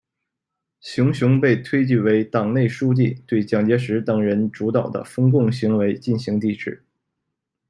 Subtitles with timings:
[0.79, 6.83] 熊雄被推举为党团书记，对蒋介石等人主导的分共行为进行抵制。